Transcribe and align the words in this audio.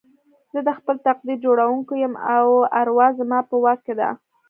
زه 0.53 0.59
د 0.67 0.69
خپل 0.77 0.95
تقدير 1.07 1.37
جوړوونکی 1.45 1.95
يم 2.03 2.13
او 2.35 2.45
اروا 2.79 3.07
زما 3.19 3.39
په 3.49 3.55
واک 3.63 3.79
کې 3.85 3.93
ده. 3.99 4.09